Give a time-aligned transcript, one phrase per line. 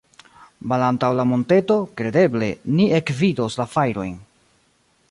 [0.71, 4.19] Malantaŭ la monteto, kredeble, ni ekvidos la fajrojn.